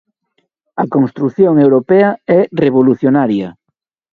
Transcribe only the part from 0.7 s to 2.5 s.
A construción europea é